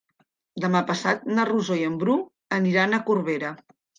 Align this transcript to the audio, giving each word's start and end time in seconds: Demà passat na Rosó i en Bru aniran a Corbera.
Demà 0.63 0.79
passat 0.91 1.27
na 1.33 1.45
Rosó 1.51 1.77
i 1.81 1.85
en 1.89 1.99
Bru 2.03 2.17
aniran 2.59 2.95
a 2.95 3.03
Corbera. 3.11 3.55